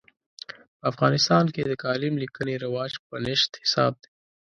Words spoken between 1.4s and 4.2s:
کې د کالم لیکنې رواج په نشت حساب دی.